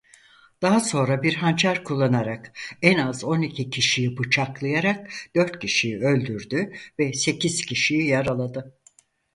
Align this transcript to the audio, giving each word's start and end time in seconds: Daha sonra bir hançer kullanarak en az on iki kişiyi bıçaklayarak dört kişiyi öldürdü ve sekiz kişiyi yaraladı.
Daha 0.61 0.79
sonra 0.79 1.23
bir 1.23 1.35
hançer 1.35 1.83
kullanarak 1.83 2.59
en 2.81 2.97
az 2.97 3.23
on 3.23 3.41
iki 3.41 3.69
kişiyi 3.69 4.17
bıçaklayarak 4.17 5.11
dört 5.35 5.59
kişiyi 5.59 5.99
öldürdü 5.99 6.73
ve 6.99 7.13
sekiz 7.13 7.65
kişiyi 7.65 8.07
yaraladı. 8.07 8.79